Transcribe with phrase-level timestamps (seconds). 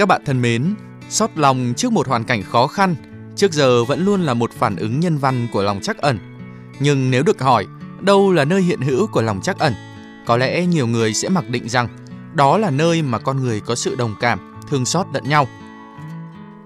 [0.00, 0.74] Các bạn thân mến,
[1.08, 2.94] xót lòng trước một hoàn cảnh khó khăn
[3.36, 6.18] trước giờ vẫn luôn là một phản ứng nhân văn của lòng trắc ẩn.
[6.80, 7.66] Nhưng nếu được hỏi,
[8.00, 9.74] đâu là nơi hiện hữu của lòng trắc ẩn?
[10.26, 11.88] Có lẽ nhiều người sẽ mặc định rằng
[12.34, 15.48] đó là nơi mà con người có sự đồng cảm, thương xót lẫn nhau.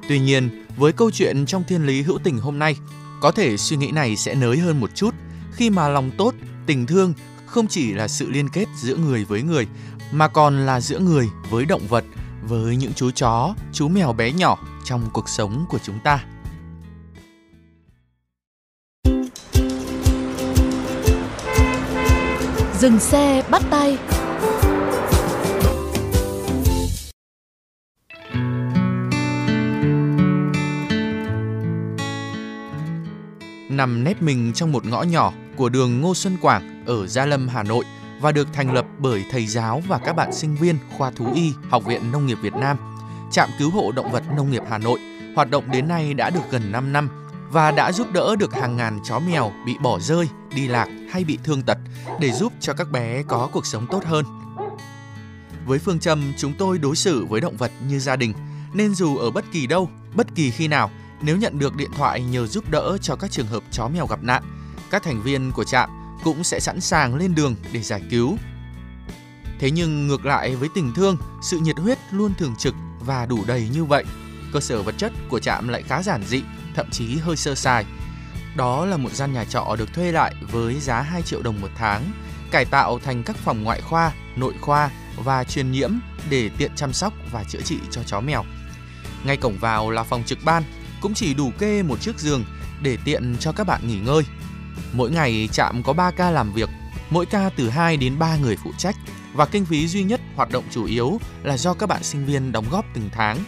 [0.08, 2.76] Tuy nhiên, với câu chuyện trong thiên lý hữu tình hôm nay,
[3.20, 5.14] có thể suy nghĩ này sẽ nới hơn một chút
[5.52, 6.34] khi mà lòng tốt,
[6.66, 7.12] tình thương
[7.46, 9.66] không chỉ là sự liên kết giữa người với người
[10.12, 12.04] mà còn là giữa người với động vật,
[12.48, 16.24] với những chú chó, chú mèo bé nhỏ trong cuộc sống của chúng ta.
[22.78, 23.98] Dừng xe bắt tay
[33.76, 37.48] nằm nép mình trong một ngõ nhỏ của đường Ngô Xuân Quảng ở Gia Lâm,
[37.48, 37.84] Hà Nội
[38.24, 41.52] và được thành lập bởi thầy giáo và các bạn sinh viên khoa thú y
[41.70, 42.76] Học viện Nông nghiệp Việt Nam.
[43.30, 45.00] Trạm cứu hộ động vật nông nghiệp Hà Nội
[45.36, 47.08] hoạt động đến nay đã được gần 5 năm
[47.50, 51.24] và đã giúp đỡ được hàng ngàn chó mèo bị bỏ rơi, đi lạc hay
[51.24, 51.78] bị thương tật
[52.20, 54.24] để giúp cho các bé có cuộc sống tốt hơn.
[55.66, 58.32] Với phương châm chúng tôi đối xử với động vật như gia đình,
[58.74, 60.90] nên dù ở bất kỳ đâu, bất kỳ khi nào,
[61.22, 64.22] nếu nhận được điện thoại nhờ giúp đỡ cho các trường hợp chó mèo gặp
[64.22, 64.42] nạn,
[64.90, 68.36] các thành viên của trạm cũng sẽ sẵn sàng lên đường để giải cứu.
[69.58, 73.44] Thế nhưng ngược lại với tình thương, sự nhiệt huyết luôn thường trực và đủ
[73.46, 74.04] đầy như vậy,
[74.52, 76.42] cơ sở vật chất của trạm lại khá giản dị,
[76.74, 77.84] thậm chí hơi sơ sài.
[78.56, 81.70] Đó là một gian nhà trọ được thuê lại với giá 2 triệu đồng một
[81.76, 82.10] tháng,
[82.50, 85.92] cải tạo thành các phòng ngoại khoa, nội khoa và truyền nhiễm
[86.30, 88.44] để tiện chăm sóc và chữa trị cho chó mèo.
[89.24, 90.62] Ngay cổng vào là phòng trực ban,
[91.00, 92.44] cũng chỉ đủ kê một chiếc giường
[92.82, 94.22] để tiện cho các bạn nghỉ ngơi.
[94.96, 96.68] Mỗi ngày trạm có 3 ca làm việc,
[97.10, 98.96] mỗi ca từ 2 đến 3 người phụ trách
[99.32, 102.52] và kinh phí duy nhất hoạt động chủ yếu là do các bạn sinh viên
[102.52, 103.38] đóng góp từng tháng.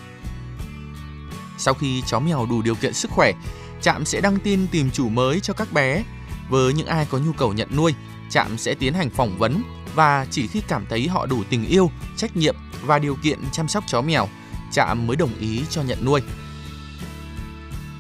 [1.58, 3.32] Sau khi chó mèo đủ điều kiện sức khỏe,
[3.80, 6.04] trạm sẽ đăng tin tìm chủ mới cho các bé.
[6.48, 7.94] Với những ai có nhu cầu nhận nuôi,
[8.30, 9.62] trạm sẽ tiến hành phỏng vấn
[9.94, 13.68] và chỉ khi cảm thấy họ đủ tình yêu, trách nhiệm và điều kiện chăm
[13.68, 14.28] sóc chó mèo,
[14.72, 16.20] trạm mới đồng ý cho nhận nuôi.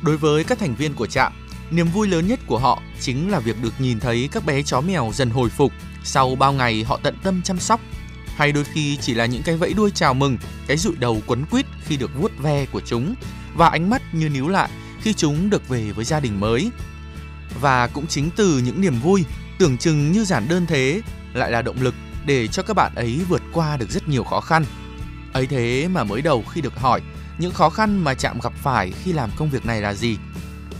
[0.02, 1.32] Đối với các thành viên của trạm,
[1.70, 4.80] niềm vui lớn nhất của họ chính là việc được nhìn thấy các bé chó
[4.80, 5.72] mèo dần hồi phục
[6.04, 7.80] sau bao ngày họ tận tâm chăm sóc.
[8.36, 11.44] Hay đôi khi chỉ là những cái vẫy đuôi chào mừng, cái rụi đầu quấn
[11.44, 13.14] quýt khi được vuốt ve của chúng
[13.54, 16.70] và ánh mắt như níu lại khi chúng được về với gia đình mới.
[17.60, 19.24] Và cũng chính từ những niềm vui
[19.58, 21.00] tưởng chừng như giản đơn thế
[21.32, 21.94] lại là động lực
[22.26, 24.64] để cho các bạn ấy vượt qua được rất nhiều khó khăn.
[25.32, 27.00] Ấy thế mà mới đầu khi được hỏi
[27.38, 30.16] những khó khăn mà chạm gặp phải khi làm công việc này là gì,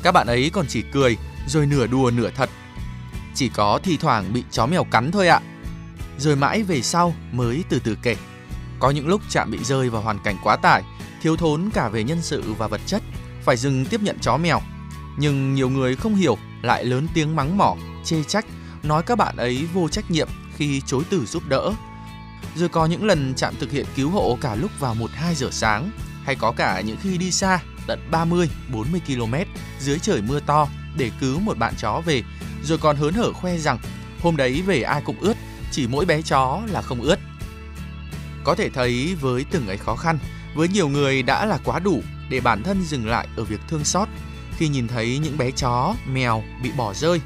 [0.06, 2.50] các bạn ấy còn chỉ cười rồi nửa đùa nửa thật.
[3.34, 5.40] Chỉ có thi thoảng bị chó mèo cắn thôi ạ.
[6.18, 8.16] Rồi mãi về sau mới từ từ kể.
[8.78, 10.82] Có những lúc chạm bị rơi vào hoàn cảnh quá tải,
[11.22, 13.02] thiếu thốn cả về nhân sự và vật chất,
[13.44, 14.60] phải dừng tiếp nhận chó mèo.
[15.18, 18.46] Nhưng nhiều người không hiểu lại lớn tiếng mắng mỏ, chê trách,
[18.82, 21.72] nói các bạn ấy vô trách nhiệm khi chối từ giúp đỡ.
[22.56, 25.90] Rồi có những lần chạm thực hiện cứu hộ cả lúc vào 1-2 giờ sáng,
[26.24, 28.46] hay có cả những khi đi xa tận 30-40
[29.06, 29.34] km
[29.80, 32.22] dưới trời mưa to để cứu một bạn chó về,
[32.62, 33.78] rồi còn hớn hở khoe rằng
[34.22, 35.36] hôm đấy về ai cũng ướt,
[35.72, 37.18] chỉ mỗi bé chó là không ướt.
[38.44, 40.18] Có thể thấy với từng ấy khó khăn,
[40.54, 43.84] với nhiều người đã là quá đủ để bản thân dừng lại ở việc thương
[43.84, 44.08] xót
[44.56, 47.20] khi nhìn thấy những bé chó, mèo bị bỏ rơi.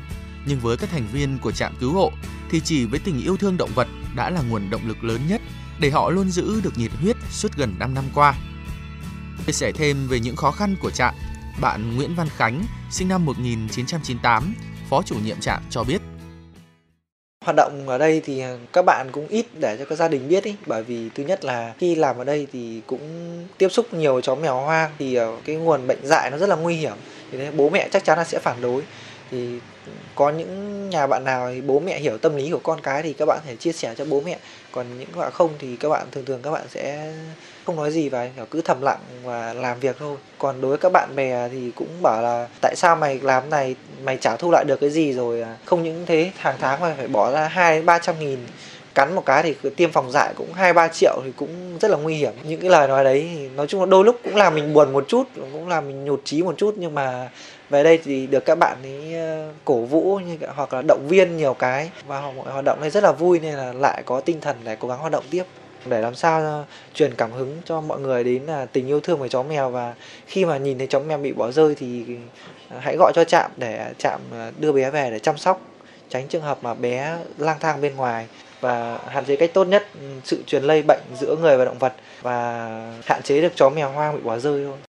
[0.47, 2.13] Nhưng với các thành viên của trạm cứu hộ
[2.51, 5.41] thì chỉ với tình yêu thương động vật đã là nguồn động lực lớn nhất
[5.81, 8.35] để họ luôn giữ được nhiệt huyết suốt gần 5 năm qua.
[9.47, 11.15] Chia sẻ thêm về những khó khăn của trạm,
[11.61, 14.55] bạn Nguyễn Văn Khánh, sinh năm 1998,
[14.91, 15.99] phó chủ nhiệm trạm cho biết.
[17.45, 18.43] Hoạt động ở đây thì
[18.73, 21.45] các bạn cũng ít để cho các gia đình biết ý, bởi vì thứ nhất
[21.45, 23.01] là khi làm ở đây thì cũng
[23.59, 26.57] tiếp xúc nhiều chó mèo hoang thì ờ, cái nguồn bệnh dại nó rất là
[26.57, 26.97] nguy hiểm.
[27.33, 28.83] Thì bố mẹ chắc chắn là sẽ phản đối
[29.31, 29.59] thì
[30.15, 33.13] có những nhà bạn nào thì bố mẹ hiểu tâm lý của con cái thì
[33.13, 34.39] các bạn thể chia sẻ cho bố mẹ.
[34.73, 37.13] Còn những bạn không thì các bạn thường thường các bạn sẽ
[37.67, 40.17] không nói gì và kiểu cứ thầm lặng và làm việc thôi.
[40.39, 43.77] Còn đối với các bạn bè thì cũng bảo là tại sao mày làm này,
[44.05, 45.57] mày trả thu lại được cái gì rồi à?
[45.65, 48.39] không những thế, hàng tháng mà phải bỏ ra hai, ba trăm nghìn.
[48.95, 51.97] Cắn một cái thì tiêm phòng dại cũng hai, ba triệu thì cũng rất là
[51.97, 52.33] nguy hiểm.
[52.43, 54.93] Những cái lời nói đấy thì nói chung là đôi lúc cũng làm mình buồn
[54.93, 57.31] một chút, cũng làm mình nhụt chí một chút nhưng mà
[57.71, 61.37] về đây thì được các bạn ấy ờ, cổ vũ như hoặc là động viên
[61.37, 61.91] nhiều cái.
[62.07, 64.77] Và mọi hoạt động này rất là vui nên là lại có tinh thần để
[64.77, 65.43] cố gắng hoạt động tiếp.
[65.87, 66.65] Để làm sao ờ,
[66.95, 69.71] truyền cảm hứng cho mọi người đến là tình yêu thương với chó mèo.
[69.71, 69.95] Và
[70.27, 72.05] khi mà nhìn thấy chó mèo bị bỏ rơi thì
[72.71, 74.21] ờ, hãy gọi cho trạm để trạm
[74.59, 75.61] đưa bé về để chăm sóc,
[76.09, 78.27] tránh trường hợp mà bé lang thang bên ngoài.
[78.61, 81.79] Và hạn chế cách tốt nhất ừ, sự truyền lây bệnh giữa người và động
[81.79, 82.69] vật và
[83.05, 84.90] hạn chế được chó mèo hoang bị bỏ rơi thôi.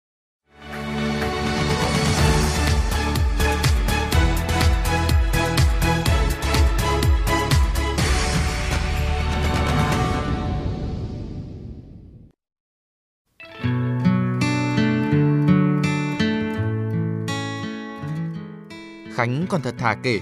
[19.23, 20.21] Khánh còn thật thà kể,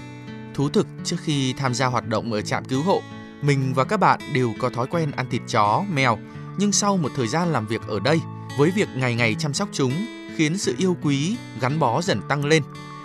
[0.53, 3.01] thú thực trước khi tham gia hoạt động ở trạm cứu hộ,
[3.41, 6.17] mình và các bạn đều có thói quen ăn thịt chó, mèo,
[6.57, 8.19] nhưng sau một thời gian làm việc ở đây,
[8.57, 9.93] với việc ngày ngày chăm sóc chúng
[10.35, 12.63] khiến sự yêu quý, gắn bó dần tăng lên,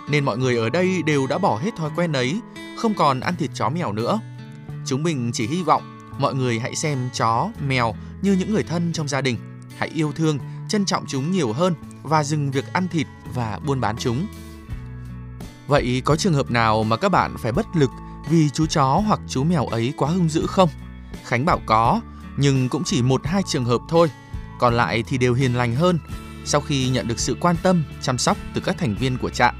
[0.09, 2.39] nên mọi người ở đây đều đã bỏ hết thói quen ấy,
[2.77, 4.19] không còn ăn thịt chó mèo nữa.
[4.85, 8.93] Chúng mình chỉ hy vọng mọi người hãy xem chó, mèo như những người thân
[8.93, 9.37] trong gia đình,
[9.77, 10.39] hãy yêu thương,
[10.69, 11.73] trân trọng chúng nhiều hơn
[12.03, 14.27] và dừng việc ăn thịt và buôn bán chúng.
[15.67, 17.89] Vậy có trường hợp nào mà các bạn phải bất lực
[18.29, 20.69] vì chú chó hoặc chú mèo ấy quá hung dữ không?
[21.23, 22.01] Khánh bảo có,
[22.37, 24.11] nhưng cũng chỉ một hai trường hợp thôi.
[24.59, 25.99] Còn lại thì đều hiền lành hơn
[26.45, 29.53] sau khi nhận được sự quan tâm, chăm sóc từ các thành viên của trại.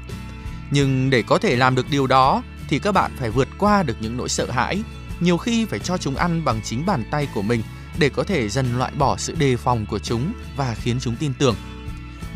[0.70, 3.94] Nhưng để có thể làm được điều đó thì các bạn phải vượt qua được
[4.00, 4.82] những nỗi sợ hãi,
[5.20, 7.62] nhiều khi phải cho chúng ăn bằng chính bàn tay của mình
[7.98, 11.32] để có thể dần loại bỏ sự đề phòng của chúng và khiến chúng tin
[11.38, 11.54] tưởng.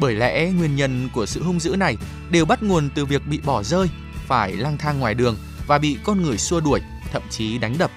[0.03, 1.97] Bởi lẽ nguyên nhân của sự hung dữ này
[2.31, 3.89] đều bắt nguồn từ việc bị bỏ rơi,
[4.27, 6.81] phải lang thang ngoài đường và bị con người xua đuổi,
[7.13, 7.91] thậm chí đánh đập.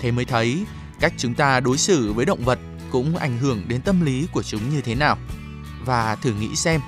[0.00, 0.64] Thế mới thấy
[1.00, 2.58] cách chúng ta đối xử với động vật
[2.90, 5.18] cũng ảnh hưởng đến tâm lý của chúng như thế nào.
[5.84, 6.80] Và thử nghĩ xem,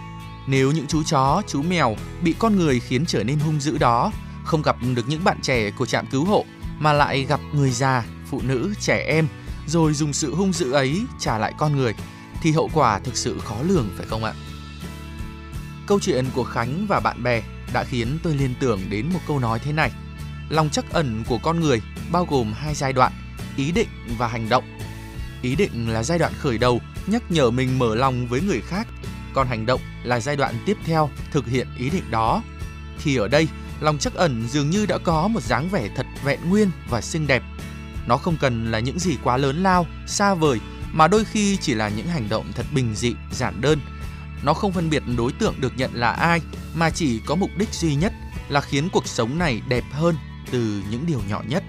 [0.46, 4.12] nếu những chú chó, chú mèo bị con người khiến trở nên hung dữ đó,
[4.44, 6.44] không gặp được những bạn trẻ của trạm cứu hộ
[6.78, 9.28] mà lại gặp người già, phụ nữ, trẻ em
[9.67, 11.94] rồi dùng sự hung dữ ấy trả lại con người
[12.43, 14.33] thì hậu quả thực sự khó lường phải không ạ?
[15.87, 17.43] Câu chuyện của Khánh và bạn bè
[17.73, 19.91] đã khiến tôi liên tưởng đến một câu nói thế này.
[20.49, 23.12] Lòng chắc ẩn của con người bao gồm hai giai đoạn,
[23.56, 23.88] ý định
[24.19, 24.65] và hành động.
[25.43, 28.87] Ý định là giai đoạn khởi đầu, nhắc nhở mình mở lòng với người khác,
[29.35, 32.43] còn hành động là giai đoạn tiếp theo thực hiện ý định đó.
[33.05, 33.49] Thì ở đây,
[33.81, 37.27] lòng chắc ẩn dường như đã có một dáng vẻ thật vẹn nguyên và xinh
[37.27, 37.43] đẹp.
[38.06, 40.61] Nó không cần là những gì quá lớn lao, xa vời
[40.97, 43.81] mà đôi khi chỉ là những hành động thật bình dị, giản đơn.
[44.43, 46.41] Nó không phân biệt đối tượng được nhận là ai
[46.75, 48.13] mà chỉ có mục đích duy nhất
[48.49, 50.17] là khiến cuộc sống này đẹp hơn
[50.51, 51.63] từ những điều nhỏ nhất.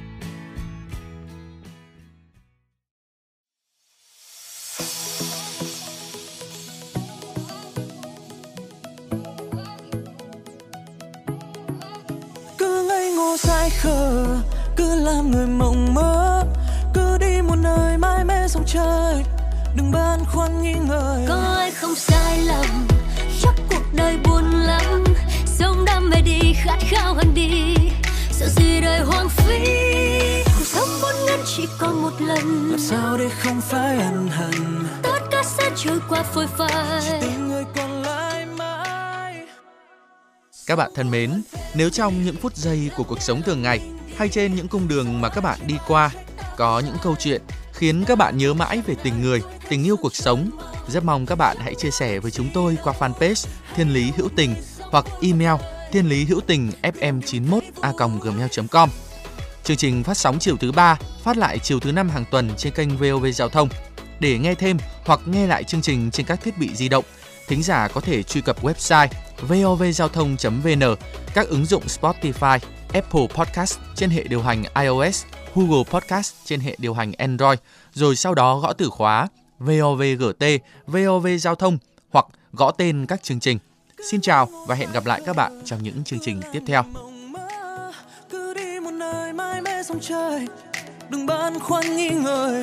[12.58, 14.26] cứ ngây ngô sai khờ
[14.78, 16.44] cứ làm người mộng mơ
[17.68, 19.24] nơi mãi mê sông trời
[19.76, 21.26] đừng băn khoăn nghi ngờ.
[21.28, 22.88] Có ai không sai lầm
[23.42, 25.04] chắc cuộc đời buồn lắm.
[25.46, 27.76] Sống đam mê đi khát khao hơn đi.
[28.32, 29.60] Sợ gì đời hoang phí
[30.46, 32.70] cuộc sống bốn ngắn chỉ còn một lần.
[32.72, 34.86] Làm sao để không phải ân hận?
[35.04, 37.22] Tất cả sẽ trôi qua phôi phai.
[37.22, 39.46] Tình người còn lại mãi.
[40.68, 41.42] Các bạn thân mến,
[41.74, 43.82] nếu trong những phút giây của cuộc sống thường ngày
[44.18, 46.10] hay trên những cung đường mà các bạn đi qua
[46.58, 47.42] có những câu chuyện
[47.74, 50.50] khiến các bạn nhớ mãi về tình người, tình yêu cuộc sống,
[50.88, 54.30] rất mong các bạn hãy chia sẻ với chúng tôi qua fanpage Thiên Lý Hữu
[54.36, 54.56] Tình
[54.92, 55.54] hoặc email
[55.92, 58.90] thiên lý hữu tình fm 91 a gmail.com.
[59.64, 62.74] Chương trình phát sóng chiều thứ ba, phát lại chiều thứ năm hàng tuần trên
[62.74, 63.70] kênh VOV Giao thông.
[64.20, 67.04] Để nghe thêm hoặc nghe lại chương trình trên các thiết bị di động,
[67.48, 69.08] thính giả có thể truy cập website
[69.42, 70.96] vovgiao thông.vn,
[71.34, 72.60] các ứng dụng Spotify,
[72.94, 75.24] Apple Podcast trên hệ điều hành iOS,
[75.58, 77.60] Google Podcast trên hệ điều hành Android,
[77.94, 79.28] rồi sau đó gõ từ khóa
[79.60, 80.44] VOVGT,
[80.88, 81.78] VOV Giao thông
[82.10, 83.60] hoặc gõ tên các chương trình.
[84.12, 86.84] Xin chào và hẹn gặp lại các bạn trong những chương trình tiếp theo.
[88.30, 90.48] cứ đi một nơi mãi mê sông trời
[91.10, 92.62] đừng băn khoăn nghi ngờ